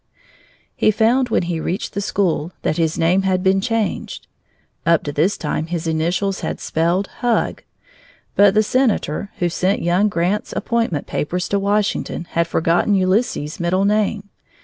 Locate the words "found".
0.89-1.29